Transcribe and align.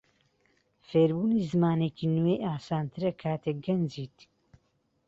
فێربوونی 0.87 1.45
زمانێکی 1.51 2.05
نوێ 2.17 2.35
ئاسانترە 2.45 3.11
کاتێک 3.21 3.57
گەنجیت. 3.65 4.17